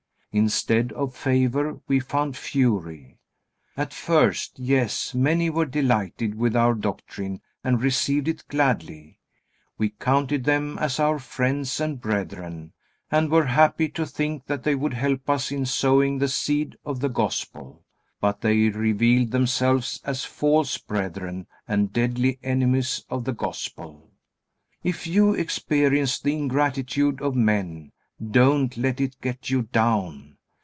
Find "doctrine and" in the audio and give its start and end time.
6.73-7.81